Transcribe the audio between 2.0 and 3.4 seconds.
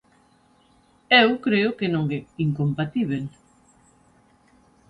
é incompatíbel.